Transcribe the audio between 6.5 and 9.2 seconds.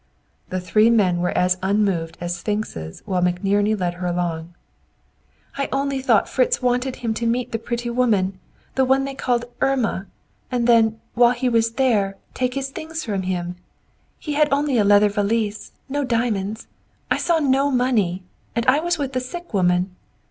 wanted him to meet the pretty woman, the one they